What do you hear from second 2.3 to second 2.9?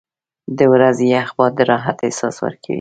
ورکوي.